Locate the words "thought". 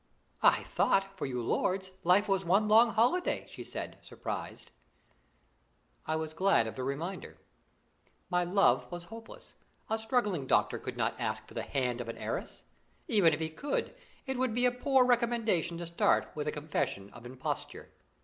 0.63-1.15